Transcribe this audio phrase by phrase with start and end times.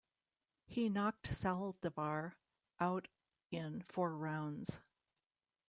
[0.65, 2.33] He knocked Saldivar
[2.79, 3.07] out
[3.51, 4.81] in four rounds.